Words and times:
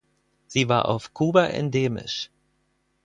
Sie 0.47 0.67
war 0.67 0.87
auf 0.87 1.13
Kuba 1.13 1.45
endemisch. 1.45 2.31